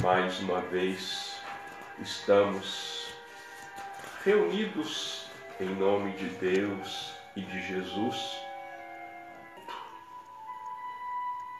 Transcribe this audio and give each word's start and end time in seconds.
mais 0.00 0.40
uma 0.40 0.60
vez 0.60 1.40
estamos 2.00 3.12
reunidos 4.24 5.26
em 5.60 5.68
nome 5.68 6.12
de 6.12 6.28
Deus 6.30 7.12
e 7.36 7.42
de 7.42 7.60
Jesus 7.60 8.40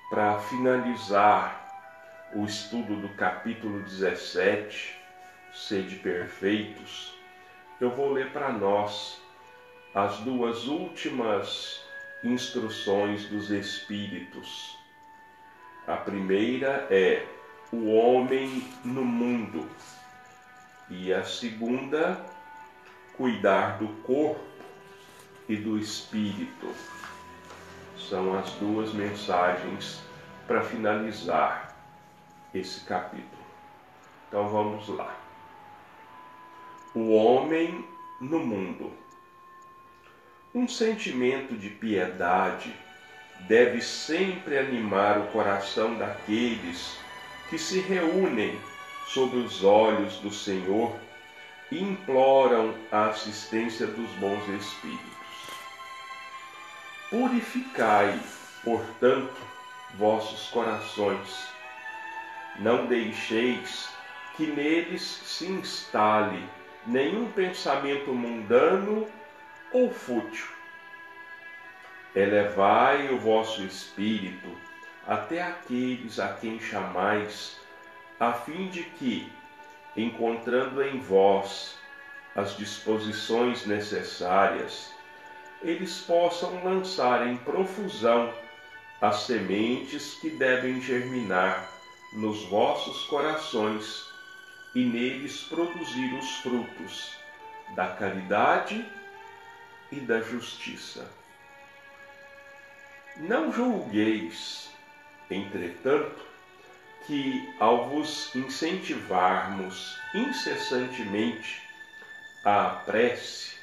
para 0.09 0.39
finalizar 0.41 1.69
o 2.35 2.45
estudo 2.45 2.97
do 2.97 3.11
capítulo 3.11 3.83
17, 3.83 4.99
Sede 5.53 5.96
Perfeitos. 5.96 7.14
Eu 7.79 7.91
vou 7.91 8.12
ler 8.12 8.33
para 8.33 8.51
nós 8.51 9.21
as 9.95 10.17
duas 10.21 10.67
últimas 10.67 11.85
instruções 12.25 13.27
dos 13.27 13.51
Espíritos. 13.51 14.79
A 15.87 15.96
primeira 15.96 16.87
é 16.91 17.27
o 17.73 17.95
homem 17.95 18.62
no 18.84 19.02
mundo. 19.02 19.66
E 20.91 21.12
a 21.12 21.24
segunda, 21.24 22.23
cuidar 23.16 23.78
do 23.78 23.88
corpo 24.02 24.45
e 25.48 25.56
do 25.56 25.78
espírito. 25.78 26.70
São 27.97 28.38
as 28.38 28.50
duas 28.52 28.92
mensagens 28.92 30.02
para 30.47 30.62
finalizar 30.62 31.74
esse 32.55 32.80
capítulo. 32.80 33.42
Então 34.28 34.48
vamos 34.48 34.89
lá. 34.89 35.16
O 36.95 37.14
homem 37.14 37.86
no 38.20 38.39
mundo. 38.39 38.92
Um 40.55 40.69
sentimento 40.69 41.56
de 41.56 41.70
piedade 41.70 42.75
deve 43.48 43.80
sempre 43.80 44.59
animar 44.59 45.19
o 45.19 45.28
coração 45.28 45.97
daqueles 45.97 47.02
que 47.52 47.59
se 47.59 47.80
reúnem 47.80 48.59
sob 49.06 49.37
os 49.37 49.62
olhos 49.62 50.15
do 50.20 50.33
Senhor 50.33 50.98
e 51.70 51.83
imploram 51.83 52.75
a 52.91 53.08
assistência 53.08 53.86
dos 53.86 54.11
bons 54.12 54.42
espíritos. 54.48 55.50
Purificai, 57.11 58.19
portanto, 58.64 59.36
vossos 59.98 60.48
corações. 60.48 61.47
Não 62.58 62.86
deixeis 62.86 63.86
que 64.34 64.47
neles 64.47 65.03
se 65.03 65.45
instale 65.45 66.42
nenhum 66.86 67.30
pensamento 67.33 68.14
mundano 68.14 69.06
ou 69.70 69.92
fútil. 69.92 70.47
Elevai 72.17 73.12
o 73.12 73.19
vosso 73.19 73.62
espírito 73.62 74.72
até 75.06 75.42
aqueles 75.42 76.19
a 76.19 76.28
quem 76.34 76.61
chamais, 76.61 77.56
a 78.20 78.33
fim 78.33 78.69
de 78.69 78.84
que, 78.84 79.31
encontrando 79.97 80.83
em 80.83 80.98
vós 81.00 81.77
as 82.34 82.56
disposições 82.56 83.67
necessárias, 83.67 84.91
eles 85.61 85.98
possam 86.00 86.64
lançar 86.64 87.27
em 87.27 87.36
profusão 87.36 88.33
as 89.00 89.23
sementes 89.23 90.14
que 90.14 90.30
devem 90.30 90.80
germinar 90.80 91.69
nos 92.12 92.45
vossos 92.45 93.05
corações 93.05 94.06
e 94.75 94.84
neles 94.84 95.42
produzir 95.42 96.14
os 96.14 96.36
frutos 96.36 97.17
da 97.75 97.89
caridade 97.89 98.86
e 99.91 100.00
da 100.00 100.20
justiça. 100.20 101.11
Não 103.17 103.53
julgueis 103.53 104.72
Entretanto, 105.31 106.25
que 107.06 107.55
ao 107.59 107.89
vos 107.89 108.34
incentivarmos 108.34 109.98
incessantemente 110.14 111.62
à 112.45 112.83
prece 112.87 113.56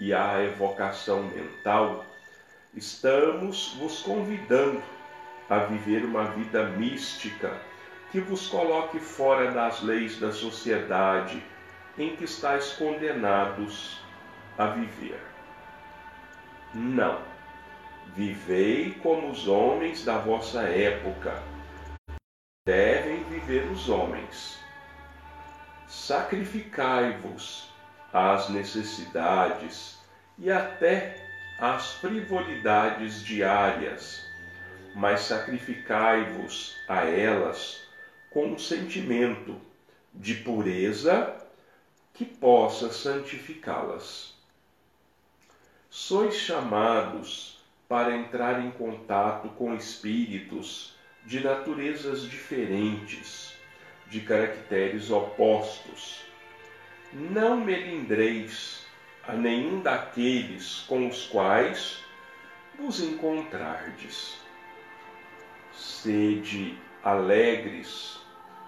e 0.00 0.12
à 0.14 0.42
evocação 0.42 1.24
mental, 1.24 2.06
estamos 2.74 3.74
vos 3.78 4.00
convidando 4.00 4.82
a 5.48 5.58
viver 5.58 6.04
uma 6.04 6.24
vida 6.24 6.64
mística 6.70 7.60
que 8.10 8.20
vos 8.20 8.46
coloque 8.46 8.98
fora 8.98 9.50
das 9.50 9.82
leis 9.82 10.18
da 10.18 10.32
sociedade 10.32 11.42
em 11.98 12.16
que 12.16 12.24
estáis 12.24 12.72
condenados 12.72 14.00
a 14.58 14.66
viver. 14.66 15.20
Não 16.74 17.35
Vivei 18.14 18.92
como 19.02 19.30
os 19.30 19.46
homens 19.46 20.04
da 20.04 20.18
vossa 20.18 20.62
época. 20.62 21.42
Devem 22.66 23.22
viver 23.24 23.70
os 23.70 23.88
homens. 23.88 24.58
Sacrificai-vos 25.86 27.70
às 28.12 28.48
necessidades 28.48 29.98
e 30.38 30.50
até 30.50 31.16
às 31.58 31.92
frivolidades 31.94 33.22
diárias, 33.22 34.26
mas 34.94 35.20
sacrificai-vos 35.20 36.76
a 36.88 37.04
elas 37.04 37.86
com 38.30 38.46
um 38.48 38.58
sentimento 38.58 39.60
de 40.12 40.34
pureza 40.34 41.36
que 42.12 42.24
possa 42.24 42.92
santificá-las. 42.92 44.34
Sois 45.90 46.34
chamados 46.34 47.55
para 47.88 48.16
entrar 48.16 48.64
em 48.64 48.70
contato 48.72 49.48
com 49.50 49.74
espíritos 49.74 50.94
de 51.24 51.42
naturezas 51.42 52.22
diferentes, 52.22 53.56
de 54.08 54.20
caracteres 54.20 55.10
opostos. 55.10 56.24
Não 57.12 57.56
melindreis 57.56 58.84
a 59.26 59.32
nenhum 59.32 59.80
daqueles 59.80 60.84
com 60.88 61.08
os 61.08 61.26
quais 61.26 62.04
vos 62.78 63.00
encontrardes. 63.00 64.36
Sede 65.72 66.76
alegres, 67.02 68.20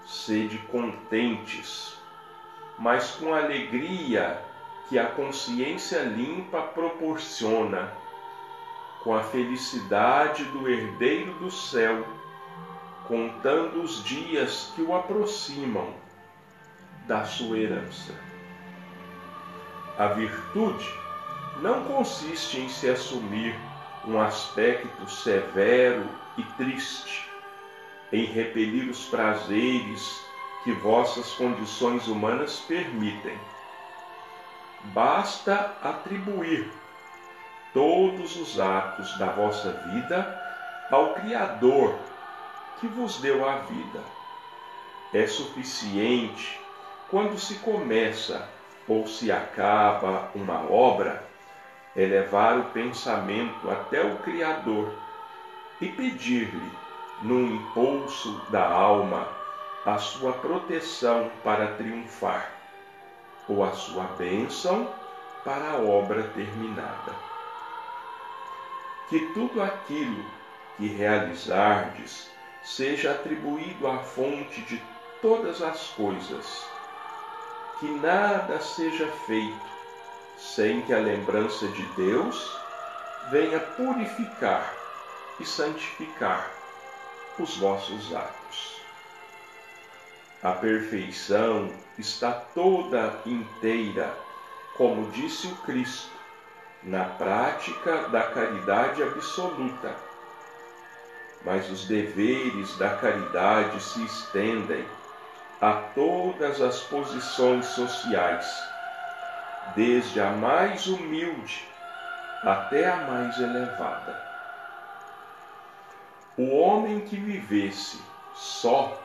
sede 0.07 0.59
contentes, 0.71 1.97
mas 2.79 3.11
com 3.13 3.35
a 3.35 3.39
alegria 3.39 4.41
que 4.89 4.99
a 4.99 5.07
consciência 5.07 6.01
limpa 6.03 6.63
proporciona 6.63 7.93
com 9.03 9.15
a 9.15 9.23
felicidade 9.23 10.45
do 10.45 10.69
herdeiro 10.69 11.33
do 11.35 11.51
céu, 11.51 12.07
contando 13.07 13.83
os 13.83 14.03
dias 14.05 14.73
que 14.75 14.83
o 14.83 14.95
aproximam 14.95 15.95
da 17.07 17.25
sua 17.25 17.59
herança. 17.59 18.15
A 19.99 20.09
virtude 20.09 20.93
não 21.61 21.85
consiste 21.85 22.61
em 22.61 22.69
se 22.69 22.89
assumir 22.89 23.59
um 24.07 24.21
aspecto 24.21 25.11
severo 25.11 26.09
e 26.37 26.43
triste, 26.57 27.29
em 28.13 28.25
repelir 28.25 28.89
os 28.89 29.07
prazeres 29.07 30.25
que 30.63 30.73
vossas 30.73 31.33
condições 31.33 32.07
humanas 32.09 32.61
permitem. 32.61 33.39
Basta 34.93 35.77
atribuir 35.83 36.71
todos 37.73 38.37
os 38.37 38.59
atos 38.59 39.17
da 39.19 39.27
vossa 39.27 39.73
vida 39.93 40.43
ao 40.91 41.15
Criador 41.15 41.99
que 42.81 42.87
vos 42.87 43.21
deu 43.21 43.49
a 43.49 43.59
vida. 43.59 44.01
É 45.13 45.27
suficiente 45.27 46.59
quando 47.11 47.39
se 47.39 47.57
começa 47.57 48.49
ou 48.87 49.07
se 49.07 49.31
acaba 49.31 50.31
uma 50.35 50.71
obra, 50.71 51.23
elevar 51.95 52.59
o 52.59 52.65
pensamento 52.67 53.71
até 53.71 54.03
o 54.03 54.17
Criador 54.19 54.95
e 55.81 55.89
pedir-lhe, 55.89 56.73
num 57.23 57.57
impulso 57.57 58.41
da 58.51 58.67
alma, 58.67 59.29
a 59.85 59.99
sua 59.99 60.33
proteção 60.33 61.31
para 61.43 61.75
triunfar, 61.75 62.51
ou 63.49 63.65
a 63.65 63.73
sua 63.73 64.05
bênção 64.19 64.89
para 65.45 65.73
a 65.73 65.77
obra 65.77 66.23
terminada 66.35 67.28
que 69.09 69.19
tudo 69.33 69.63
aquilo 69.63 70.25
que 70.77 70.87
realizardes 70.87 72.31
seja 72.63 73.13
atribuído 73.13 73.87
à 73.87 73.99
fonte 73.99 74.61
de 74.63 74.83
todas 75.23 75.63
as 75.63 75.89
coisas, 75.89 76.67
que 77.81 77.87
nada 77.87 78.61
seja 78.61 79.07
feito 79.27 79.69
sem 80.37 80.83
que 80.83 80.93
a 80.93 80.99
lembrança 80.99 81.67
de 81.69 81.83
Deus 81.95 82.57
venha 83.31 83.59
purificar 83.59 84.75
e 85.41 85.45
santificar 85.45 86.51
os 87.39 87.57
vossos 87.57 88.15
atos. 88.15 88.81
A 90.43 90.53
perfeição 90.53 91.73
está 91.99 92.33
toda 92.33 93.21
inteira, 93.27 94.17
como 94.77 95.11
disse 95.11 95.49
o 95.49 95.57
Cristo, 95.57 96.18
na 96.89 97.05
prática 97.05 98.09
da 98.09 98.23
caridade 98.23 99.03
absoluta. 99.03 99.95
Mas 101.45 101.71
os 101.71 101.85
deveres 101.85 102.77
da 102.79 102.97
caridade 102.97 103.81
se 103.81 104.03
estendem 104.05 104.85
a 105.61 105.73
todas 105.95 106.63
as 106.63 106.81
posições 106.81 107.67
sociais, 107.67 108.63
desde 109.77 110.19
a 110.21 110.31
mais 110.31 110.87
humilde 110.87 111.69
até 112.43 112.89
a 112.89 112.97
mais 112.97 113.39
elevada. 113.39 114.29
O 116.39 116.57
homem 116.57 117.01
que 117.01 117.17
vivesse 117.17 118.01
só 118.35 118.99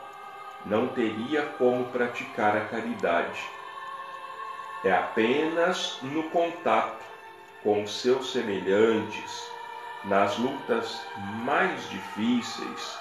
não 0.64 0.88
teria 0.88 1.42
como 1.58 1.84
praticar 1.86 2.56
a 2.56 2.64
caridade. 2.64 3.44
É 4.84 4.92
apenas 4.92 5.98
no 6.02 6.24
contato 6.30 7.13
com 7.64 7.86
seus 7.86 8.30
semelhantes, 8.30 9.50
nas 10.04 10.36
lutas 10.38 11.00
mais 11.44 11.88
difíceis, 11.88 12.98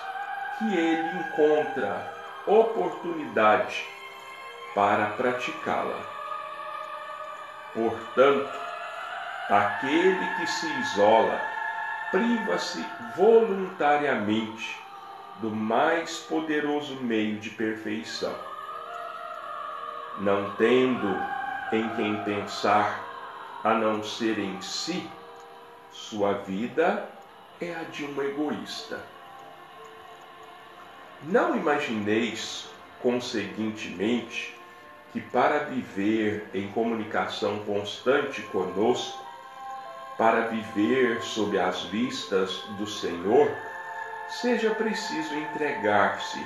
que 0.57 0.74
ele 0.74 1.19
encontra 1.19 2.10
oportunidade 2.48 3.86
para 4.74 5.07
praticá-la. 5.18 6.00
Portanto, 7.74 8.57
aquele 9.50 10.25
que 10.38 10.48
se 10.48 10.68
isola 10.80 11.42
priva-se 12.10 12.86
voluntariamente 13.18 14.80
do 15.42 15.50
mais 15.50 16.19
poderoso 16.19 16.95
meio 17.01 17.38
de 17.39 17.50
perfeição. 17.50 18.36
Não 20.21 20.51
tendo 20.51 21.19
em 21.71 21.89
quem 21.95 22.24
pensar 22.24 23.12
a 23.63 23.74
não 23.74 24.04
ser 24.04 24.38
em 24.39 24.62
si, 24.62 25.10
sua 25.92 26.33
vida 26.33 27.07
é 27.62 27.74
a 27.74 27.83
de 27.83 28.06
um 28.06 28.21
egoísta. 28.21 29.00
Não 31.24 31.56
imagineis, 31.56 32.68
conseguintemente, 33.01 34.54
que 35.13 35.21
para 35.21 35.60
viver 35.60 36.50
em 36.54 36.68
comunicação 36.69 37.60
constante 37.60 38.42
conosco, 38.44 39.24
para 40.18 40.48
viver 40.48 41.21
sob 41.21 41.57
as 41.57 41.83
vistas 41.83 42.63
do 42.77 42.86
Senhor, 42.86 43.50
seja 44.27 44.75
preciso 44.75 45.33
entregar-se 45.36 46.45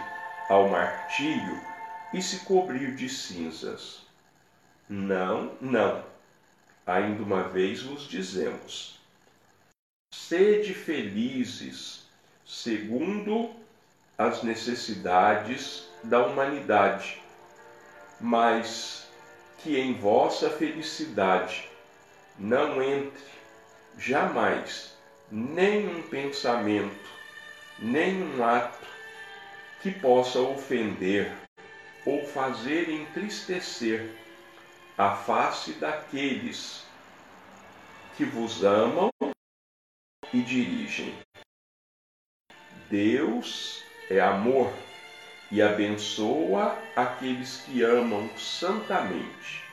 ao 0.49 0.67
martírio 0.67 1.59
e 2.13 2.21
se 2.21 2.39
cobrir 2.45 2.95
de 2.95 3.09
cinzas. 3.09 4.05
Não, 4.87 5.51
não. 5.59 6.03
Ainda 6.87 7.21
uma 7.21 7.43
vez 7.43 7.83
vos 7.83 8.07
dizemos: 8.07 8.97
sede 10.13 10.73
felizes 10.73 12.07
segundo 12.45 13.51
as 14.17 14.41
necessidades 14.41 15.85
da 16.01 16.25
humanidade, 16.25 17.21
mas 18.21 19.05
que 19.57 19.77
em 19.77 19.95
vossa 19.95 20.49
felicidade 20.49 21.69
não 22.39 22.81
entre 22.81 23.21
jamais 23.97 24.95
nenhum 25.29 26.01
pensamento, 26.03 27.09
nenhum 27.79 28.41
ato 28.45 28.87
que 29.81 29.91
possa 29.91 30.39
ofender 30.39 31.35
ou 32.05 32.25
fazer 32.25 32.89
entristecer 32.89 34.09
a 34.97 35.15
face 35.15 35.71
daqueles 35.73 36.83
que 38.15 38.25
vos 38.25 38.63
amam 38.63 39.11
e 40.33 40.41
dirigem. 40.41 41.13
Deus 42.89 43.83
é 44.09 44.19
amor 44.19 44.73
e 45.51 45.61
abençoa 45.61 46.75
aqueles 46.95 47.61
que 47.61 47.83
amam 47.83 48.27
santamente. 48.37 49.63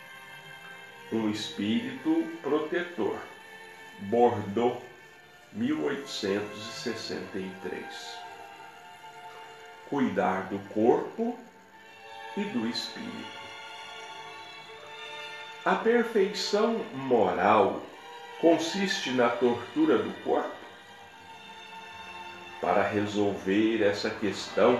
Um 1.11 1.31
espírito 1.31 2.29
protetor. 2.43 3.19
Bordeaux, 4.01 4.83
1863. 5.53 8.19
Cuidar 9.89 10.49
do 10.49 10.59
corpo 10.75 11.39
e 12.37 12.45
do 12.45 12.69
espírito. 12.69 13.44
A 15.65 15.77
perfeição 15.77 16.85
moral 16.93 17.81
consiste 18.39 19.11
na 19.13 19.31
tortura 19.31 19.97
do 19.97 20.13
corpo? 20.23 20.53
Para 22.61 22.83
resolver 22.83 23.83
essa 23.83 24.11
questão, 24.11 24.79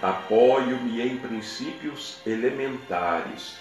apoio-me 0.00 1.02
em 1.02 1.18
princípios 1.18 2.16
elementares 2.24 3.58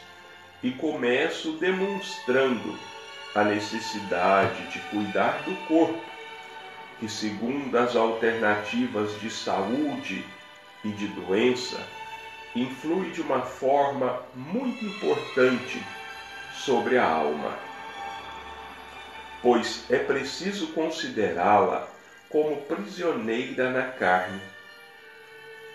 e 0.64 0.72
começo 0.72 1.58
demonstrando 1.58 2.80
a 3.36 3.44
necessidade 3.44 4.66
de 4.68 4.80
cuidar 4.92 5.44
do 5.44 5.54
corpo, 5.68 6.00
que, 7.02 7.10
segundo 7.10 7.78
as 7.78 7.98
alternativas 7.98 9.20
de 9.20 9.30
saúde 9.30 10.26
e 10.86 10.90
de 10.92 11.08
doença, 11.08 11.86
influi 12.56 13.10
de 13.10 13.20
uma 13.20 13.42
forma 13.42 14.22
muito 14.34 14.86
importante 14.86 15.84
sobre 16.66 16.98
a 16.98 17.06
alma. 17.06 17.56
Pois 19.42 19.86
é 19.90 19.98
preciso 19.98 20.68
considerá-la 20.68 21.88
como 22.30 22.62
prisioneira 22.64 23.72
na 23.72 23.84
carne, 23.84 24.42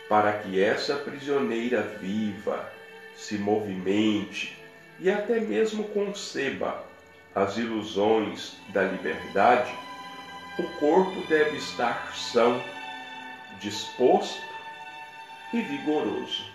para 0.09 0.35
que 0.35 0.63
essa 0.63 0.97
prisioneira 0.97 1.81
viva, 1.81 2.69
se 3.17 3.39
movimente 3.39 4.57
e 5.01 5.11
até 5.11 5.41
mesmo 5.41 5.85
conceba 5.85 6.85
as 7.35 7.57
ilusões 7.57 8.57
da 8.69 8.83
liberdade, 8.83 9.75
o 10.59 10.63
corpo 10.79 11.27
deve 11.27 11.57
estar 11.57 12.15
são, 12.15 12.63
disposto 13.59 14.41
e 15.53 15.61
vigoroso. 15.63 16.54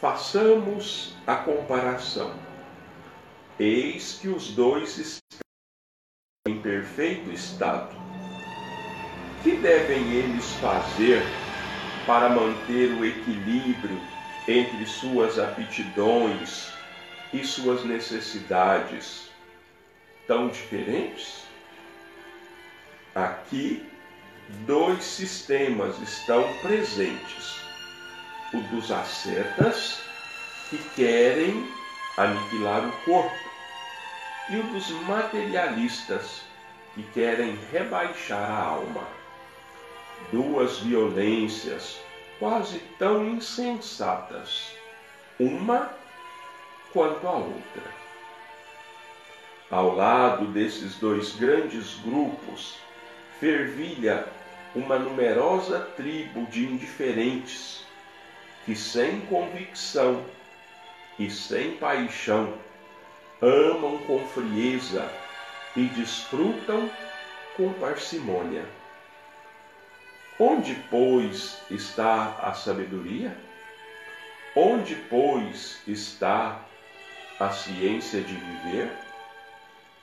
Façamos 0.00 1.16
a 1.26 1.34
comparação. 1.34 2.32
Eis 3.58 4.16
que 4.20 4.28
os 4.28 4.52
dois 4.52 4.96
estão 4.96 5.40
em 6.46 6.62
perfeito 6.62 7.32
estado. 7.32 7.96
Que 9.42 9.56
devem 9.56 10.12
eles 10.12 10.52
fazer 10.60 11.20
para 12.06 12.28
manter 12.28 12.92
o 12.92 13.04
equilíbrio 13.04 14.00
entre 14.46 14.86
suas 14.86 15.36
aptidões 15.36 16.72
e 17.32 17.44
suas 17.44 17.84
necessidades 17.84 19.28
tão 20.28 20.46
diferentes? 20.46 21.42
Aqui, 23.16 23.84
dois 24.64 25.02
sistemas 25.02 25.98
estão 26.00 26.56
presentes: 26.58 27.67
o 28.52 28.60
dos 28.62 28.90
ascetas, 28.90 30.00
que 30.70 30.78
querem 30.96 31.70
aniquilar 32.16 32.86
o 32.86 32.92
corpo, 33.04 33.48
e 34.50 34.56
o 34.56 34.62
dos 34.64 34.90
materialistas, 34.90 36.42
que 36.94 37.02
querem 37.12 37.58
rebaixar 37.70 38.50
a 38.50 38.62
alma. 38.62 39.06
Duas 40.32 40.78
violências 40.78 41.98
quase 42.38 42.78
tão 42.98 43.28
insensatas. 43.28 44.72
Uma 45.38 45.90
quanto 46.92 47.26
a 47.26 47.32
outra. 47.32 47.98
Ao 49.70 49.94
lado 49.94 50.46
desses 50.46 50.96
dois 50.96 51.36
grandes 51.36 51.96
grupos, 52.02 52.76
fervilha 53.38 54.26
uma 54.74 54.98
numerosa 54.98 55.80
tribo 55.96 56.46
de 56.46 56.64
indiferentes 56.64 57.86
que, 58.68 58.76
sem 58.76 59.22
convicção 59.22 60.22
e 61.18 61.30
sem 61.30 61.78
paixão, 61.78 62.52
amam 63.40 63.96
com 64.00 64.18
frieza 64.28 65.10
e 65.74 65.84
desfrutam 65.84 66.90
com 67.56 67.72
parcimônia. 67.72 68.66
Onde, 70.38 70.74
pois, 70.90 71.58
está 71.70 72.38
a 72.42 72.52
sabedoria? 72.52 73.34
Onde, 74.54 74.96
pois, 75.08 75.80
está 75.88 76.60
a 77.40 77.48
ciência 77.48 78.20
de 78.20 78.34
viver? 78.34 78.92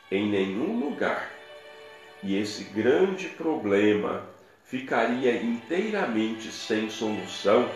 Em 0.09 0.27
nenhum 0.27 0.79
lugar. 0.79 1.29
E 2.23 2.35
esse 2.35 2.63
grande 2.63 3.29
problema 3.29 4.27
ficaria 4.63 5.39
inteiramente 5.39 6.51
sem 6.51 6.89
solução 6.89 7.69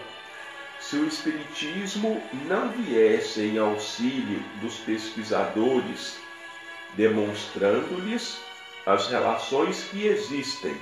se 0.80 0.96
o 0.96 1.06
Espiritismo 1.06 2.22
não 2.48 2.70
viesse 2.70 3.42
em 3.42 3.58
auxílio 3.58 4.40
dos 4.62 4.78
pesquisadores, 4.78 6.18
demonstrando-lhes 6.96 8.40
as 8.86 9.08
relações 9.08 9.84
que 9.84 10.08
existem 10.08 10.76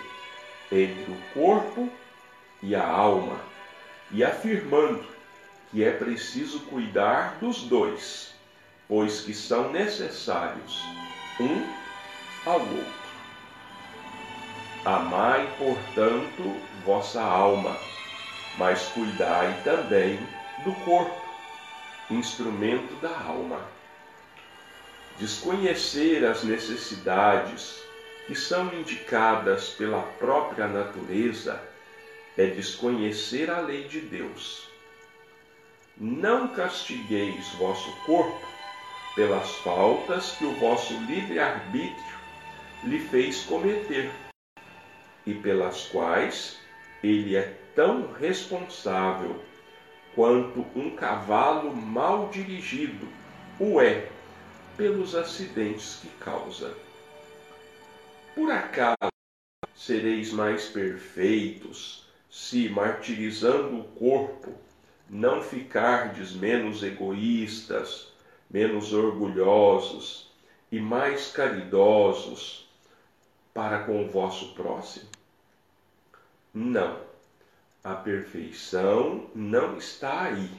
entre 0.71 1.11
o 1.11 1.17
corpo 1.33 1.89
e 2.61 2.75
a 2.75 2.87
alma, 2.87 3.39
e 4.11 4.23
afirmando 4.23 5.05
que 5.71 5.83
é 5.83 5.91
preciso 5.91 6.61
cuidar 6.61 7.37
dos 7.39 7.63
dois, 7.63 8.33
pois 8.87 9.21
que 9.21 9.33
são 9.33 9.71
necessários 9.71 10.81
um 11.39 11.65
ao 12.45 12.59
outro. 12.59 12.97
Amai, 14.85 15.53
portanto, 15.57 16.55
vossa 16.85 17.21
alma, 17.21 17.77
mas 18.57 18.87
cuidai 18.89 19.61
também 19.63 20.19
do 20.63 20.73
corpo, 20.83 21.21
instrumento 22.09 22.93
da 23.01 23.15
alma. 23.19 23.61
Desconhecer 25.19 26.25
as 26.25 26.43
necessidades 26.43 27.81
que 28.25 28.35
são 28.35 28.73
indicadas 28.73 29.69
pela 29.69 30.01
própria 30.19 30.67
natureza 30.67 31.61
é 32.37 32.47
desconhecer 32.47 33.49
a 33.49 33.59
lei 33.59 33.87
de 33.87 34.01
Deus. 34.01 34.67
Não 35.95 36.49
castigueis 36.49 37.47
vosso 37.53 37.91
corpo 38.05 38.47
pelas 39.15 39.49
faltas 39.57 40.31
que 40.33 40.45
o 40.45 40.53
vosso 40.59 40.93
livre-arbítrio 41.05 42.17
lhe 42.83 42.99
fez 42.99 43.43
cometer 43.45 44.11
e 45.25 45.33
pelas 45.33 45.87
quais 45.87 46.59
ele 47.03 47.35
é 47.35 47.57
tão 47.75 48.11
responsável 48.13 49.39
quanto 50.15 50.65
um 50.75 50.95
cavalo 50.95 51.75
mal 51.75 52.29
dirigido 52.29 53.07
o 53.59 53.79
é 53.79 54.09
pelos 54.75 55.15
acidentes 55.15 55.99
que 56.01 56.09
causa. 56.23 56.75
Por 58.35 58.51
acaso 58.51 59.11
sereis 59.75 60.31
mais 60.31 60.67
perfeitos 60.67 62.07
se, 62.29 62.69
martirizando 62.69 63.79
o 63.79 63.83
corpo, 63.83 64.53
não 65.09 65.41
ficardes 65.41 66.33
menos 66.33 66.83
egoístas, 66.83 68.11
menos 68.49 68.93
orgulhosos 68.93 70.29
e 70.71 70.79
mais 70.79 71.31
caridosos 71.31 72.67
para 73.53 73.83
com 73.83 74.03
o 74.03 74.09
vosso 74.09 74.53
próximo? 74.53 75.16
Não. 76.59 76.99
A 77.83 77.93
perfeição 77.93 79.29
não 79.35 79.77
está 79.77 80.23
aí. 80.23 80.49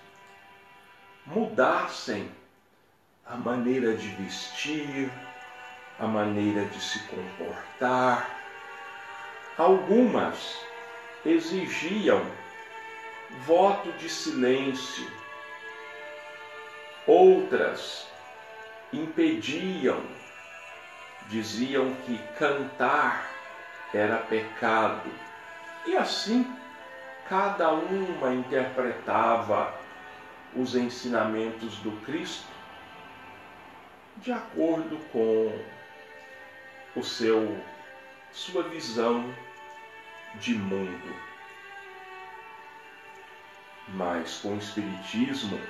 mudassem 1.26 2.30
a 3.26 3.36
maneira 3.36 3.94
de 3.94 4.08
vestir, 4.08 5.10
a 5.98 6.06
maneira 6.06 6.64
de 6.64 6.80
se 6.80 6.98
comportar. 7.00 8.28
Algumas 9.56 10.58
exigiam 11.24 12.24
voto 13.46 13.92
de 13.92 14.08
silêncio 14.08 15.21
Outras 17.06 18.06
impediam, 18.92 20.04
diziam 21.28 21.94
que 22.06 22.18
cantar 22.38 23.28
era 23.92 24.18
pecado. 24.18 25.10
E 25.84 25.96
assim, 25.96 26.46
cada 27.28 27.72
uma 27.72 28.32
interpretava 28.32 29.74
os 30.54 30.76
ensinamentos 30.76 31.76
do 31.78 31.90
Cristo 32.04 32.52
de 34.18 34.30
acordo 34.30 34.98
com 35.10 35.58
o 36.94 37.02
seu 37.02 37.58
sua 38.30 38.62
visão 38.64 39.34
de 40.36 40.54
mundo. 40.54 41.14
Mas 43.88 44.38
com 44.38 44.54
o 44.54 44.58
espiritismo 44.58 45.60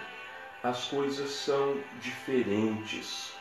as 0.62 0.84
coisas 0.86 1.30
são 1.30 1.76
diferentes. 2.00 3.32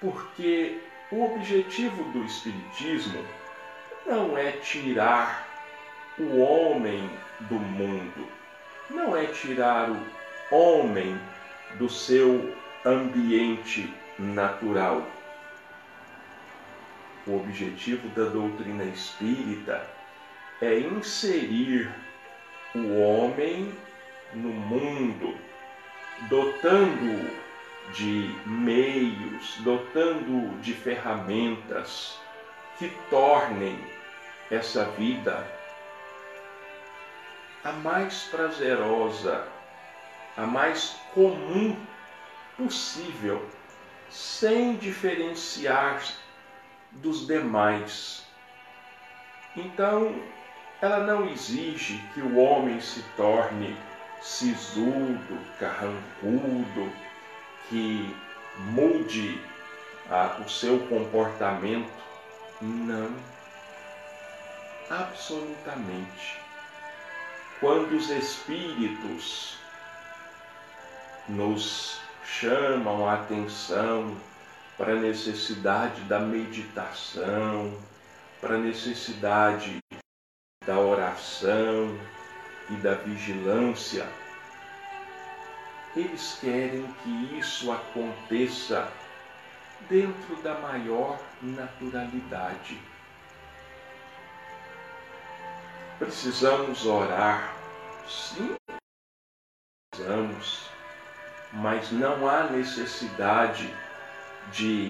Porque 0.00 0.80
o 1.10 1.24
objetivo 1.24 2.02
do 2.12 2.24
Espiritismo 2.24 3.24
não 4.06 4.36
é 4.36 4.52
tirar 4.52 5.46
o 6.18 6.38
homem 6.40 7.08
do 7.40 7.54
mundo, 7.54 8.26
não 8.90 9.16
é 9.16 9.26
tirar 9.26 9.90
o 9.90 10.54
homem 10.54 11.18
do 11.74 11.88
seu 11.88 12.54
ambiente 12.84 13.92
natural. 14.18 15.06
O 17.26 17.36
objetivo 17.36 18.08
da 18.08 18.30
doutrina 18.30 18.84
espírita 18.84 19.86
é 20.60 20.78
inserir 20.80 21.92
o 22.74 22.98
homem 23.00 23.72
no 24.34 24.48
mundo 24.48 25.47
dotando 26.22 27.30
de 27.92 28.34
meios, 28.44 29.56
dotando 29.60 30.58
de 30.60 30.74
ferramentas 30.74 32.18
que 32.78 32.88
tornem 33.08 33.78
essa 34.50 34.84
vida 34.84 35.46
a 37.64 37.72
mais 37.72 38.24
prazerosa, 38.24 39.46
a 40.36 40.46
mais 40.46 40.96
comum 41.14 41.76
possível, 42.56 43.44
sem 44.08 44.76
diferenciar 44.76 46.02
dos 46.92 47.26
demais. 47.26 48.24
Então, 49.56 50.14
ela 50.80 51.00
não 51.00 51.28
exige 51.28 51.98
que 52.14 52.20
o 52.20 52.36
homem 52.36 52.80
se 52.80 53.02
torne 53.16 53.76
sisudo, 54.22 55.38
carrancudo, 55.58 56.92
que 57.68 58.14
mude 58.58 59.40
ah, 60.10 60.40
o 60.44 60.48
seu 60.48 60.80
comportamento. 60.88 61.90
Não. 62.60 63.14
Absolutamente. 64.90 66.40
Quando 67.60 67.96
os 67.96 68.08
espíritos 68.10 69.58
nos 71.28 72.00
chamam 72.24 73.08
a 73.08 73.14
atenção 73.14 74.16
para 74.76 74.92
a 74.92 74.96
necessidade 74.96 76.00
da 76.02 76.20
meditação, 76.20 77.76
para 78.40 78.54
a 78.54 78.58
necessidade 78.58 79.78
da 80.64 80.78
oração 80.78 81.98
e 82.70 82.76
da 82.76 82.94
vigilância. 82.94 84.06
Eles 85.96 86.38
querem 86.40 86.86
que 87.02 87.38
isso 87.38 87.72
aconteça 87.72 88.92
dentro 89.88 90.36
da 90.42 90.58
maior 90.58 91.18
naturalidade. 91.42 92.78
Precisamos 95.98 96.86
orar, 96.86 97.56
sim, 98.06 98.54
precisamos, 99.90 100.70
mas 101.52 101.90
não 101.90 102.28
há 102.28 102.44
necessidade 102.44 103.74
de 104.52 104.88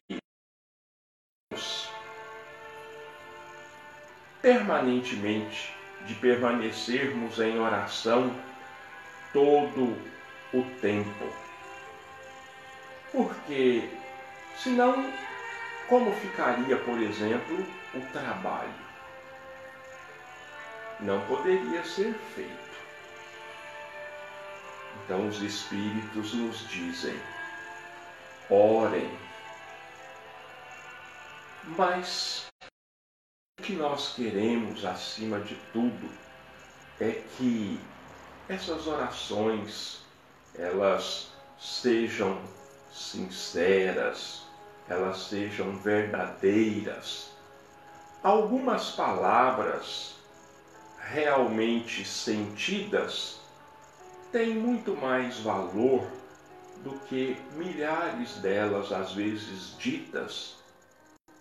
permanentemente 4.43 5.78
de 6.09 6.15
permanecermos 6.15 7.39
em 7.39 7.61
oração 7.61 8.35
todo 9.33 9.95
o 10.55 10.65
tempo. 10.81 11.33
Porque 13.13 13.89
senão 14.57 15.13
como 15.87 16.13
ficaria, 16.15 16.79
por 16.79 16.99
exemplo, 17.01 17.67
o 17.95 18.01
trabalho? 18.13 18.89
Não 21.01 21.21
poderia 21.27 21.85
ser 21.85 22.15
feito. 22.35 22.79
Então 25.05 25.29
os 25.29 25.43
Espíritos 25.43 26.33
nos 26.33 26.67
dizem: 26.69 27.17
orem 28.51 29.11
mas 31.77 32.47
o 33.59 33.63
que 33.63 33.73
nós 33.73 34.15
queremos, 34.15 34.85
acima 34.85 35.41
de 35.41 35.57
tudo, 35.73 36.09
é 37.01 37.23
que 37.37 37.81
essas 38.49 38.87
orações 38.87 40.01
elas 40.55 41.29
sejam 41.59 42.41
sinceras, 42.93 44.43
elas 44.89 45.25
sejam 45.25 45.77
verdadeiras. 45.79 47.31
Algumas 48.23 48.91
palavras 48.91 50.15
realmente 51.01 52.05
sentidas 52.05 53.41
têm 54.31 54.55
muito 54.55 54.97
mais 54.97 55.39
valor 55.41 56.07
do 56.85 56.93
que 57.07 57.37
milhares 57.55 58.37
delas, 58.37 58.93
às 58.93 59.13
vezes 59.13 59.77
ditas 59.79 60.58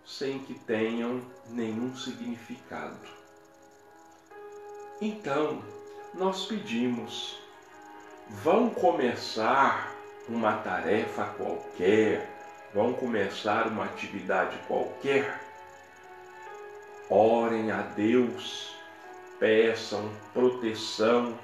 sem 0.07 0.39
que 0.39 0.53
tenham 0.53 1.21
nenhum 1.49 1.93
significado. 1.93 2.97
Então, 5.01 5.61
nós 6.13 6.45
pedimos, 6.45 7.37
vão 8.29 8.69
começar 8.69 9.93
uma 10.29 10.53
tarefa 10.59 11.25
qualquer, 11.37 12.25
vão 12.73 12.93
começar 12.93 13.67
uma 13.67 13.83
atividade 13.83 14.57
qualquer, 14.65 15.41
orem 17.09 17.69
a 17.69 17.81
Deus, 17.81 18.75
peçam 19.39 20.09
proteção, 20.33 21.37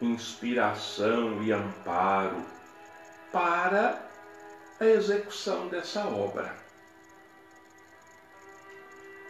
inspiração 0.00 1.42
e 1.42 1.50
amparo 1.52 2.44
para 3.32 4.06
a 4.78 4.84
execução 4.84 5.68
dessa 5.68 6.06
obra 6.06 6.67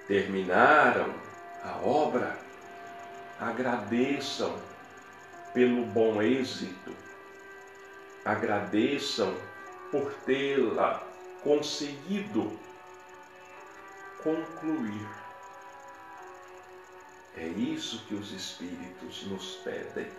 terminaram 0.08 1.14
a 1.62 1.76
obra, 1.86 2.38
agradeçam 3.38 4.58
pelo 5.52 5.84
bom 5.84 6.22
êxito, 6.22 6.96
agradeçam 8.24 9.36
por 9.92 10.12
tê-la 10.24 11.06
conseguido 11.44 12.58
concluir. 14.22 15.08
É 17.36 17.46
isso 17.46 18.04
que 18.06 18.14
os 18.14 18.32
Espíritos 18.32 19.24
nos 19.26 19.56
pedem. 19.56 20.10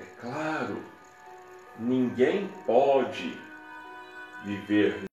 É 0.00 0.04
claro, 0.20 0.82
ninguém 1.78 2.48
pode 2.66 3.38
viver 4.44 5.04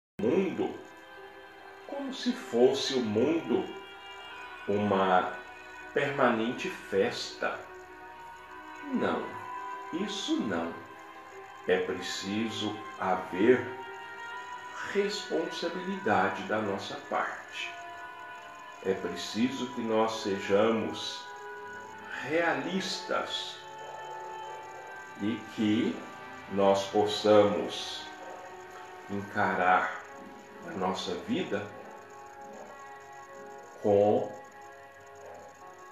como 2.12 2.14
se 2.14 2.34
fosse 2.34 2.94
o 2.96 3.00
mundo 3.00 3.64
uma 4.68 5.34
permanente 5.94 6.70
festa. 6.70 7.58
Não, 8.94 9.24
isso 9.94 10.36
não. 10.42 10.74
É 11.68 11.80
preciso 11.80 12.78
haver 13.00 13.66
responsabilidade 14.94 16.44
da 16.44 16.62
nossa 16.62 16.96
parte. 17.10 17.72
É 18.86 18.94
preciso 18.94 19.68
que 19.74 19.80
nós 19.80 20.22
sejamos 20.22 21.26
realistas 22.24 23.56
e 25.22 25.40
que 25.56 25.96
nós 26.52 26.88
possamos 26.88 28.02
encarar 29.10 30.02
a 30.68 30.72
nossa 30.72 31.16
vida 31.28 31.66
com 33.82 34.32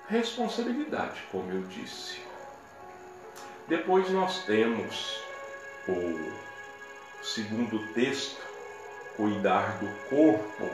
responsabilidade, 0.08 1.22
como 1.32 1.52
eu 1.52 1.62
disse. 1.64 2.22
Depois 3.68 4.10
nós 4.10 4.44
temos 4.46 5.22
o 5.88 6.32
segundo 7.24 7.80
texto, 7.94 8.42
cuidar 9.16 9.78
do 9.80 9.88
corpo 10.10 10.70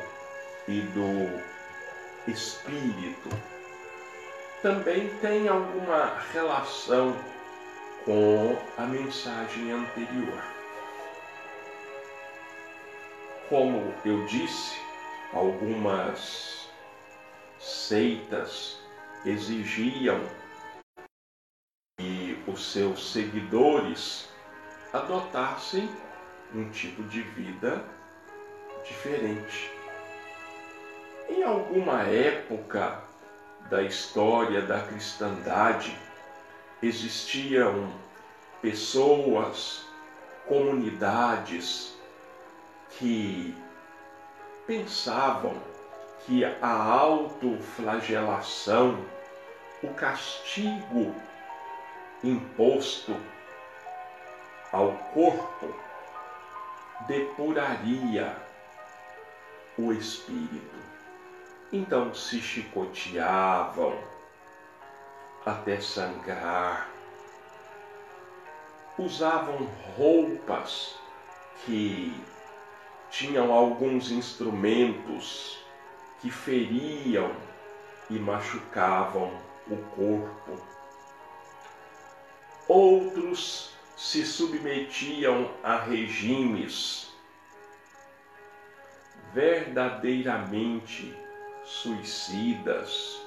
e 0.67 0.81
do 0.81 2.31
espírito. 2.31 3.29
Também 4.61 5.09
tem 5.17 5.47
alguma 5.47 6.19
relação 6.31 7.15
com 8.05 8.57
a 8.77 8.83
mensagem 8.83 9.71
anterior. 9.71 10.41
Como 13.49 13.93
eu 14.03 14.25
disse, 14.25 14.77
algumas 15.33 16.54
seitas 17.65 18.77
exigiam 19.25 20.21
que 21.97 22.43
os 22.47 22.71
seus 22.71 23.11
seguidores 23.11 24.29
adotassem 24.93 25.89
um 26.53 26.69
tipo 26.69 27.01
de 27.05 27.21
vida 27.21 27.83
diferente. 28.83 29.71
Em 31.27 31.41
alguma 31.41 32.03
época 32.03 33.01
da 33.67 33.81
história 33.81 34.61
da 34.61 34.83
cristandade, 34.83 35.97
existiam 36.83 37.91
pessoas, 38.61 39.83
comunidades 40.47 41.97
que 42.91 43.55
pensavam 44.67 45.59
que 46.25 46.43
a 46.43 46.67
autoflagelação, 46.67 49.05
o 49.83 49.93
castigo 49.93 51.15
imposto 52.23 53.15
ao 54.71 54.93
corpo, 55.13 55.75
depuraria 57.07 58.35
o 59.77 59.93
espírito. 59.93 60.83
Então 61.71 62.11
se 62.15 62.41
chicoteavam 62.41 63.95
até 65.45 65.79
sangrar, 65.79 66.89
usavam 68.97 69.69
roupas 69.95 70.97
que 71.65 72.19
tinham 73.11 73.53
alguns 73.53 74.09
instrumentos 74.09 75.63
que 76.25 76.31
feriam 76.31 77.31
e 78.09 78.17
machucavam 78.17 79.31
o 79.69 79.77
corpo. 79.95 80.59
Outros 82.67 83.69
se 83.95 84.25
submetiam 84.25 85.53
a 85.61 85.77
regimes 85.77 87.13
verdadeiramente 89.35 91.15
suicidas. 91.63 93.21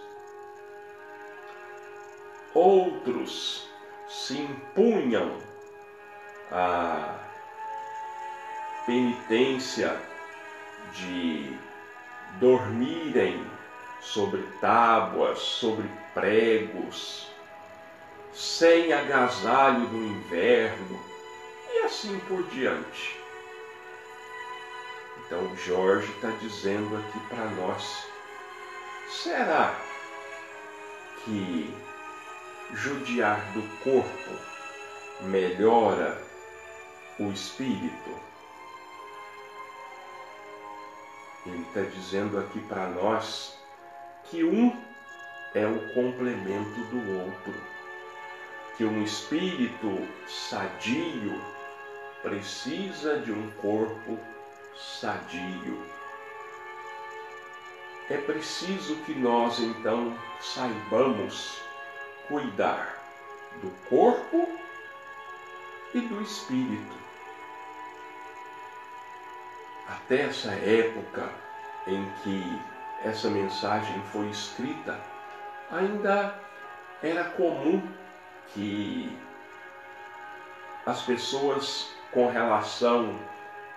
Outros 2.52 3.70
se 4.08 4.38
impunham 4.38 5.38
a 6.50 7.16
penitência 8.84 9.96
de 10.92 11.67
dormirem 12.40 13.44
sobre 14.00 14.42
tábuas, 14.60 15.38
sobre 15.38 15.88
pregos, 16.14 17.28
sem 18.32 18.92
agasalho 18.92 19.80
no 19.80 20.06
inverno 20.06 21.00
e 21.72 21.78
assim 21.80 22.18
por 22.20 22.42
diante. 22.44 23.18
Então 25.26 25.54
Jorge 25.56 26.10
está 26.12 26.30
dizendo 26.40 26.96
aqui 26.96 27.20
para 27.28 27.44
nós: 27.50 28.06
será 29.08 29.74
que 31.24 31.74
judiar 32.72 33.40
do 33.52 33.62
corpo 33.82 34.30
melhora 35.22 36.16
o 37.18 37.30
espírito? 37.30 38.27
Ele 41.48 41.62
está 41.62 41.80
dizendo 41.80 42.38
aqui 42.38 42.60
para 42.60 42.88
nós 42.88 43.58
que 44.24 44.44
um 44.44 44.76
é 45.54 45.66
o 45.66 45.94
complemento 45.94 46.80
do 46.90 47.24
outro, 47.24 47.54
que 48.76 48.84
um 48.84 49.02
espírito 49.02 50.06
sadio 50.26 51.40
precisa 52.22 53.20
de 53.20 53.32
um 53.32 53.50
corpo 53.52 54.18
sadio. 54.76 55.82
É 58.10 58.18
preciso 58.18 58.96
que 59.04 59.14
nós 59.14 59.58
então 59.58 60.16
saibamos 60.40 61.60
cuidar 62.28 63.02
do 63.62 63.70
corpo 63.88 64.48
e 65.94 66.00
do 66.00 66.20
espírito. 66.22 67.07
Até 70.08 70.22
essa 70.22 70.52
época 70.52 71.28
em 71.86 72.10
que 72.22 72.62
essa 73.04 73.28
mensagem 73.28 74.02
foi 74.04 74.30
escrita, 74.30 74.98
ainda 75.70 76.34
era 77.02 77.24
comum 77.24 77.86
que 78.54 79.14
as 80.86 81.02
pessoas 81.02 81.94
com 82.10 82.26
relação 82.26 83.18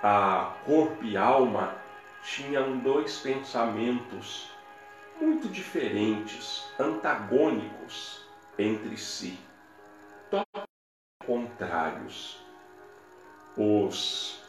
a 0.01 0.53
corpo 0.65 1.03
e 1.03 1.17
alma 1.17 1.75
tinham 2.23 2.77
dois 2.77 3.19
pensamentos 3.19 4.49
muito 5.19 5.49
diferentes, 5.49 6.65
antagônicos 6.79 8.25
entre 8.57 8.95
si, 8.95 9.37
totalmente 10.29 10.71
contrários. 11.25 12.41
Os 13.57 14.40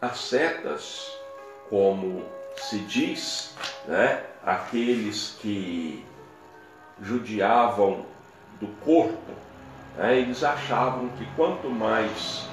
ascetas 0.00 1.18
como 1.68 2.24
se 2.56 2.78
diz, 2.80 3.54
né, 3.86 4.24
aqueles 4.44 5.36
que 5.40 6.04
judiavam 7.00 8.04
do 8.60 8.68
corpo, 8.84 9.32
né, 9.96 10.18
eles 10.18 10.42
achavam 10.42 11.08
que 11.10 11.24
quanto 11.36 11.70
mais 11.70 12.48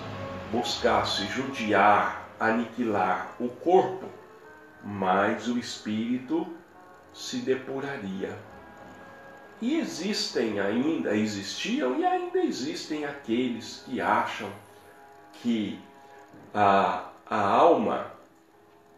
buscasse 0.51 1.25
judiar, 1.27 2.29
aniquilar 2.39 3.33
o 3.39 3.49
corpo, 3.49 4.07
mais 4.83 5.47
o 5.47 5.57
espírito 5.57 6.47
se 7.13 7.37
depuraria. 7.37 8.37
E 9.59 9.79
existem 9.79 10.59
ainda, 10.59 11.15
existiam 11.15 11.99
e 11.99 12.05
ainda 12.05 12.39
existem 12.39 13.05
aqueles 13.05 13.83
que 13.85 13.99
acham 13.99 14.49
que 15.41 15.79
a, 16.53 17.09
a 17.29 17.39
alma 17.41 18.13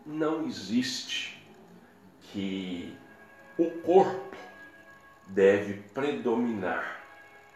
não 0.06 0.46
existe 0.46 1.44
que 2.22 2.96
o 3.58 3.70
corpo 3.82 4.38
deve 5.28 5.82
predominar, 5.94 7.04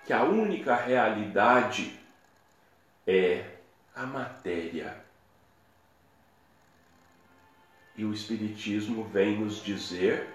que 0.05 0.13
a 0.13 0.23
única 0.23 0.75
realidade 0.75 1.99
é 3.05 3.57
a 3.95 4.05
matéria. 4.05 5.03
E 7.95 8.03
o 8.03 8.11
Espiritismo 8.11 9.03
vem 9.03 9.39
nos 9.39 9.63
dizer 9.63 10.27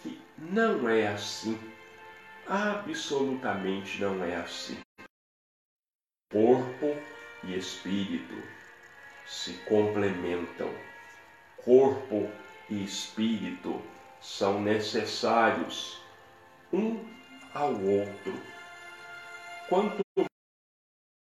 que 0.00 0.20
não 0.38 0.88
é 0.88 1.08
assim, 1.08 1.58
absolutamente 2.46 4.00
não 4.00 4.22
é 4.22 4.36
assim. 4.36 4.78
Corpo 6.30 6.96
e 7.42 7.56
espírito 7.56 8.57
se 9.28 9.52
complementam 9.68 10.72
corpo 11.64 12.30
e 12.70 12.82
espírito 12.82 13.80
são 14.20 14.60
necessários 14.60 16.00
um 16.72 17.04
ao 17.54 17.72
outro. 17.72 18.40
Quanto 19.68 20.02
mais 20.16 20.28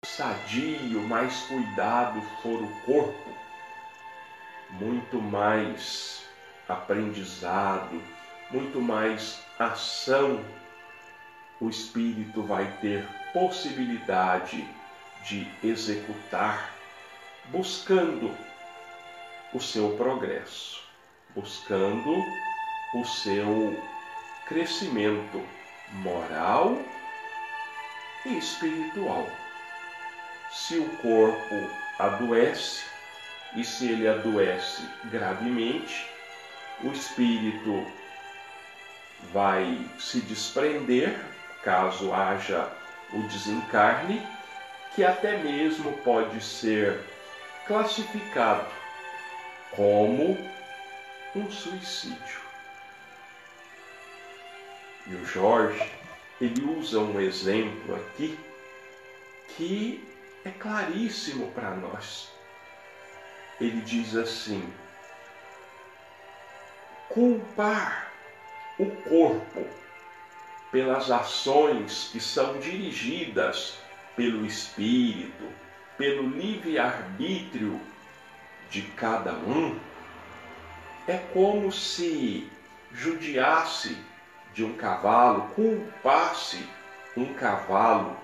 sadio, 0.06 1.02
mais 1.08 1.42
cuidado 1.48 2.22
for 2.42 2.62
o 2.62 2.82
corpo, 2.86 3.30
muito 4.72 5.22
mais 5.22 6.24
aprendizado, 6.68 8.02
muito 8.52 8.82
mais 8.82 9.40
ação 9.58 10.44
o 11.60 11.70
espírito 11.70 12.44
vai 12.44 12.70
ter 12.82 13.08
possibilidade 13.32 14.68
de 15.24 15.48
executar, 15.64 16.75
buscando 17.50 18.36
o 19.54 19.60
seu 19.60 19.96
progresso, 19.98 20.82
buscando 21.36 22.24
o 22.94 23.06
seu 23.06 23.82
crescimento 24.48 25.42
moral 25.92 26.78
e 28.26 28.38
espiritual. 28.38 29.28
Se 30.52 30.78
o 30.78 30.90
corpo 30.98 31.56
adoece, 32.00 32.84
e 33.56 33.64
se 33.64 33.90
ele 33.90 34.08
adoece 34.08 34.84
gravemente, 35.06 36.10
o 36.84 36.92
espírito 36.92 37.86
vai 39.32 39.80
se 39.98 40.20
desprender, 40.22 41.18
caso 41.64 42.14
haja 42.14 42.70
o 43.14 43.22
desencarne, 43.24 44.22
que 44.94 45.04
até 45.04 45.38
mesmo 45.38 45.94
pode 46.00 46.44
ser 46.44 47.00
classificado 47.68 48.68
como 49.72 50.38
um 51.36 51.52
suicídio. 51.52 52.46
E 55.08 55.16
o 55.16 55.26
Jorge, 55.26 55.92
ele 56.40 56.64
usa 56.64 57.00
um 57.00 57.20
exemplo 57.20 57.96
aqui 57.96 58.40
que 59.50 60.04
é 60.44 60.50
claríssimo 60.52 61.52
para 61.52 61.72
nós. 61.72 62.32
Ele 63.60 63.82
diz 63.82 64.16
assim: 64.16 64.68
culpar 67.10 68.12
o 68.78 68.88
corpo 68.88 69.68
pelas 70.72 71.10
ações 71.10 72.10
que 72.12 72.20
são 72.20 72.60
dirigidas 72.60 73.78
pelo 74.16 74.46
espírito, 74.46 75.48
pelo 75.98 76.28
livre-arbítrio 76.30 77.80
de 78.70 78.82
cada 78.82 79.34
um, 79.34 79.80
é 81.08 81.18
como 81.18 81.72
se 81.72 82.50
judiasse 82.92 83.98
de 84.54 84.64
um 84.64 84.74
cavalo, 84.76 85.50
culpasse 85.54 86.68
um 87.16 87.34
cavalo 87.34 88.18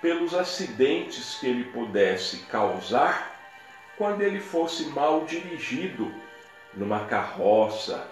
pelos 0.00 0.34
acidentes 0.34 1.36
que 1.38 1.46
ele 1.46 1.64
pudesse 1.64 2.38
causar 2.46 3.30
quando 3.96 4.22
ele 4.22 4.40
fosse 4.40 4.86
mal 4.86 5.24
dirigido 5.24 6.12
numa 6.74 7.04
carroça, 7.06 8.08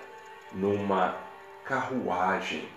numa 0.52 1.16
carruagem. 1.64 2.68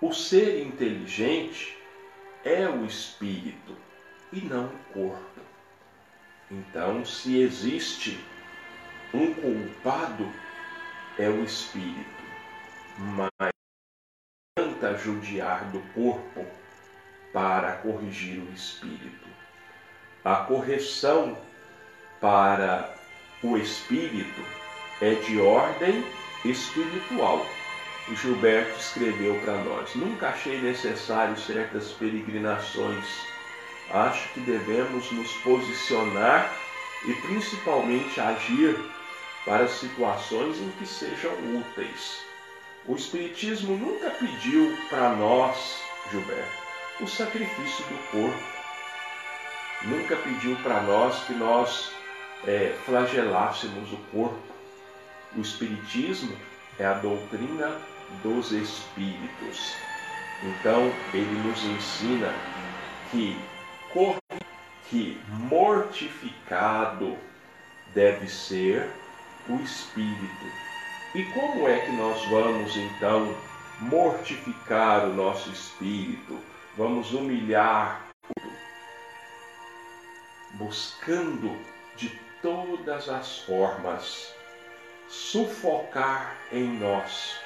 O 0.00 0.12
ser 0.12 0.62
inteligente 0.62 1.81
é 2.44 2.68
o 2.68 2.84
espírito 2.84 3.76
e 4.32 4.40
não 4.40 4.66
o 4.66 4.78
corpo. 4.92 5.40
Então, 6.50 7.04
se 7.04 7.40
existe 7.40 8.22
um 9.14 9.32
culpado, 9.34 10.30
é 11.18 11.28
o 11.28 11.44
espírito, 11.44 12.22
mas 12.98 13.52
tenta 14.56 14.96
judiar 14.96 15.64
do 15.70 15.80
corpo 15.94 16.46
para 17.32 17.76
corrigir 17.76 18.40
o 18.40 18.52
espírito. 18.52 19.28
A 20.24 20.36
correção 20.36 21.36
para 22.20 22.94
o 23.42 23.56
espírito 23.56 24.40
é 25.00 25.14
de 25.14 25.40
ordem 25.40 26.04
espiritual. 26.44 27.44
O 28.08 28.14
Gilberto 28.16 28.78
escreveu 28.78 29.40
para 29.44 29.54
nós: 29.58 29.94
Nunca 29.94 30.28
achei 30.28 30.60
necessário 30.60 31.38
certas 31.38 31.92
peregrinações 31.92 33.32
acho 33.92 34.28
que 34.30 34.40
devemos 34.40 35.10
nos 35.12 35.32
posicionar 35.38 36.50
e 37.04 37.12
principalmente 37.14 38.20
agir 38.20 38.78
para 39.44 39.68
situações 39.68 40.58
em 40.58 40.70
que 40.78 40.86
sejam 40.86 41.32
úteis. 41.58 42.22
O 42.86 42.94
Espiritismo 42.94 43.76
nunca 43.76 44.10
pediu 44.10 44.76
para 44.88 45.10
nós, 45.10 45.82
Gilberto, 46.10 46.62
o 47.00 47.06
sacrifício 47.06 47.84
do 47.86 48.10
corpo. 48.10 48.52
Nunca 49.82 50.16
pediu 50.16 50.56
para 50.62 50.80
nós 50.82 51.24
que 51.24 51.34
nós 51.34 51.92
é, 52.46 52.74
flagelássemos 52.86 53.92
o 53.92 53.96
corpo. 54.12 54.40
O 55.36 55.40
Espiritismo 55.40 56.36
é 56.78 56.86
a 56.86 56.94
doutrina 56.94 57.80
dos 58.22 58.52
Espíritos. 58.52 59.76
Então, 60.42 60.92
ele 61.14 61.48
nos 61.48 61.62
ensina 61.64 62.34
que 63.10 63.38
que 64.88 65.18
mortificado 65.28 67.16
deve 67.94 68.28
ser 68.28 68.90
o 69.48 69.56
espírito. 69.56 70.46
E 71.14 71.24
como 71.32 71.68
é 71.68 71.78
que 71.80 71.92
nós 71.92 72.24
vamos 72.26 72.76
então 72.76 73.34
mortificar 73.80 75.04
o 75.06 75.14
nosso 75.14 75.50
espírito? 75.50 76.38
Vamos 76.76 77.12
humilhar 77.12 78.06
buscando 80.54 81.56
de 81.96 82.10
todas 82.40 83.08
as 83.08 83.38
formas 83.40 84.34
sufocar 85.08 86.36
em 86.52 86.78
nós 86.78 87.41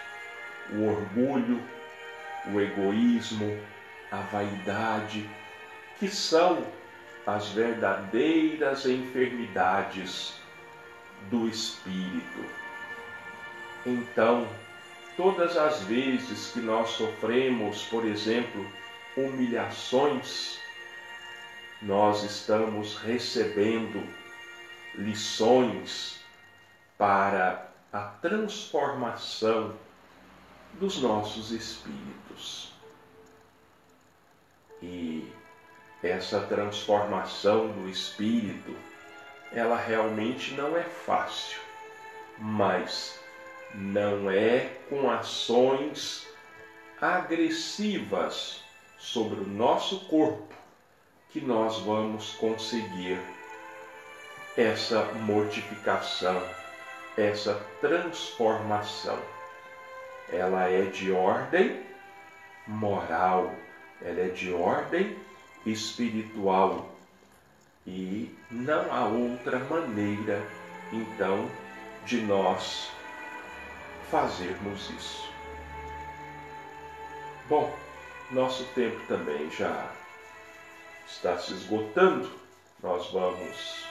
o 0.73 0.89
orgulho, 0.89 1.63
o 2.53 2.61
egoísmo, 2.61 3.59
a 4.11 4.17
vaidade, 4.17 5.29
que 5.99 6.09
são 6.09 6.67
as 7.27 7.49
verdadeiras 7.49 8.87
enfermidades 8.87 10.35
do 11.31 11.49
espírito. 11.49 12.45
Então, 13.85 14.47
todas 15.17 15.57
as 15.57 15.83
vezes 15.83 16.53
que 16.53 16.61
nós 16.61 16.91
sofremos, 16.91 17.85
por 17.85 18.05
exemplo, 18.05 18.65
humilhações, 19.17 20.59
nós 21.83 22.23
estamos 22.23 22.97
recebendo 22.99 24.03
lições 24.95 26.21
para 26.97 27.69
a 27.93 28.01
transformação 28.01 29.75
dos 30.79 31.01
nossos 31.01 31.51
espíritos. 31.51 32.73
E 34.83 35.33
essa 36.03 36.41
transformação 36.41 37.69
do 37.69 37.89
espírito, 37.89 38.77
ela 39.53 39.77
realmente 39.77 40.55
não 40.55 40.77
é 40.77 40.83
fácil, 40.83 41.61
mas 42.39 43.19
não 43.75 44.31
é 44.31 44.77
com 44.89 45.11
ações 45.11 46.27
agressivas 47.01 48.63
sobre 48.99 49.41
o 49.41 49.47
nosso 49.47 50.01
corpo 50.07 50.55
que 51.31 51.41
nós 51.41 51.79
vamos 51.79 52.33
conseguir 52.35 53.19
essa 54.57 55.05
mortificação, 55.13 56.43
essa 57.17 57.55
transformação. 57.81 59.36
Ela 60.31 60.69
é 60.69 60.83
de 60.83 61.13
ordem 61.13 61.85
moral, 62.67 63.55
ela 64.03 64.21
é 64.21 64.29
de 64.29 64.53
ordem 64.53 65.17
espiritual. 65.65 66.93
E 67.87 68.35
não 68.51 68.93
há 68.93 69.07
outra 69.07 69.61
maneira, 69.61 70.45
então, 70.93 71.49
de 72.05 72.21
nós 72.23 72.91
fazermos 74.11 74.91
isso. 74.91 75.31
Bom, 77.49 77.73
nosso 78.33 78.65
tempo 78.75 79.01
também 79.07 79.49
já 79.53 79.89
está 81.07 81.39
se 81.39 81.53
esgotando. 81.53 82.29
Nós 82.83 83.11
vamos 83.13 83.87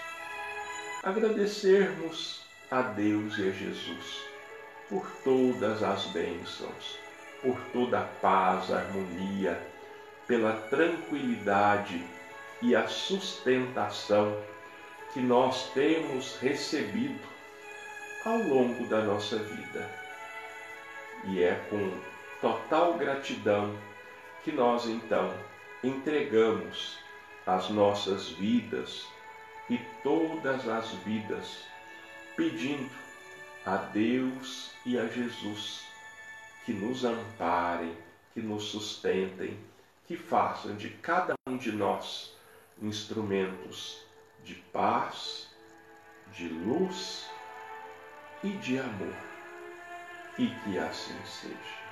agradecermos 1.03 2.45
a 2.69 2.81
Deus 2.81 3.37
e 3.37 3.47
a 3.47 3.51
Jesus 3.51 4.34
por 4.89 5.05
todas 5.23 5.83
as 5.83 6.05
bênçãos, 6.07 6.99
por 7.41 7.57
toda 7.73 7.99
a 7.99 8.03
paz, 8.03 8.71
a 8.71 8.79
harmonia, 8.79 9.59
pela 10.27 10.53
tranquilidade 10.69 12.03
e 12.61 12.75
a 12.75 12.87
sustentação 12.87 14.37
que 15.13 15.19
nós 15.19 15.69
temos 15.73 16.37
recebido 16.39 17.19
ao 18.25 18.37
longo 18.37 18.85
da 18.87 19.01
nossa 19.03 19.37
vida. 19.37 19.89
E 21.25 21.41
é 21.41 21.55
com 21.69 21.91
total 22.41 22.95
gratidão 22.95 23.75
que 24.43 24.51
nós 24.51 24.85
então 24.87 25.33
entregamos 25.83 26.99
as 27.45 27.69
nossas 27.69 28.29
vidas 28.29 29.07
e 29.69 29.79
todas 30.03 30.67
as 30.67 30.91
vidas, 31.05 31.65
pedindo 32.35 32.89
a 33.65 33.77
Deus 33.77 34.71
e 34.85 34.97
a 34.97 35.07
Jesus 35.07 35.85
que 36.65 36.73
nos 36.73 37.03
amparem, 37.03 37.95
que 38.33 38.41
nos 38.41 38.65
sustentem 38.65 39.57
que 40.05 40.15
façam 40.15 40.75
de 40.75 40.89
cada 40.89 41.33
um 41.47 41.57
de 41.57 41.71
nós 41.71 42.35
instrumentos 42.81 44.05
de 44.43 44.55
paz, 44.71 45.49
de 46.31 46.47
luz 46.47 47.27
e 48.43 48.49
de 48.49 48.77
amor. 48.77 49.15
E 50.37 50.47
que 50.47 50.77
assim 50.77 51.17
seja. 51.25 51.84